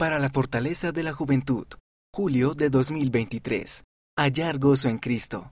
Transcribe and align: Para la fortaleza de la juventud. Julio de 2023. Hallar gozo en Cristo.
Para 0.00 0.20
la 0.20 0.28
fortaleza 0.30 0.92
de 0.92 1.02
la 1.02 1.12
juventud. 1.12 1.66
Julio 2.14 2.54
de 2.54 2.70
2023. 2.70 3.82
Hallar 4.16 4.58
gozo 4.60 4.88
en 4.88 4.98
Cristo. 4.98 5.46